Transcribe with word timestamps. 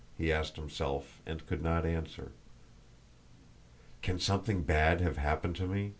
he 0.17 0.31
asked 0.31 0.55
himself 0.55 1.21
and 1.27 1.45
could 1.45 1.61
not 1.61 1.85
answer. 1.85 2.31
"Can 4.01 4.17
something 4.17 4.63
bad 4.63 4.99
have 4.99 5.17
happened 5.17 5.55
to 5.57 5.67
me?" 5.67 5.89